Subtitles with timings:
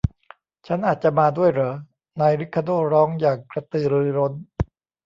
[0.67, 1.73] ฉันอาจจะมาด้วยเหรอ?
[2.19, 4.33] นายริคาร์โด้ร้องอย่างกระตือรือร้น